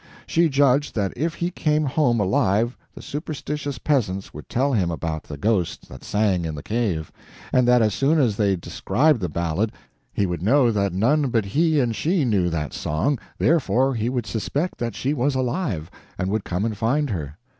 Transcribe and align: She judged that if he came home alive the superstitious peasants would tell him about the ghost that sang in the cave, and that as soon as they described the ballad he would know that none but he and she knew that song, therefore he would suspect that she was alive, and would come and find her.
She 0.25 0.49
judged 0.49 0.95
that 0.95 1.13
if 1.15 1.35
he 1.35 1.51
came 1.51 1.85
home 1.85 2.19
alive 2.19 2.75
the 2.95 3.03
superstitious 3.03 3.77
peasants 3.77 4.33
would 4.33 4.49
tell 4.49 4.73
him 4.73 4.89
about 4.89 5.21
the 5.21 5.37
ghost 5.37 5.87
that 5.89 6.03
sang 6.03 6.43
in 6.43 6.55
the 6.55 6.63
cave, 6.63 7.11
and 7.53 7.67
that 7.67 7.83
as 7.83 7.93
soon 7.93 8.17
as 8.17 8.35
they 8.35 8.55
described 8.55 9.19
the 9.19 9.29
ballad 9.29 9.71
he 10.11 10.25
would 10.25 10.41
know 10.41 10.71
that 10.71 10.91
none 10.91 11.29
but 11.29 11.45
he 11.45 11.79
and 11.79 11.95
she 11.95 12.25
knew 12.25 12.49
that 12.49 12.73
song, 12.73 13.19
therefore 13.37 13.93
he 13.93 14.09
would 14.09 14.25
suspect 14.25 14.79
that 14.79 14.95
she 14.95 15.13
was 15.13 15.35
alive, 15.35 15.91
and 16.17 16.31
would 16.31 16.43
come 16.45 16.65
and 16.65 16.77
find 16.77 17.11
her. 17.11 17.37